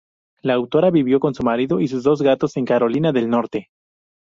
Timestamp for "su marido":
1.35-1.79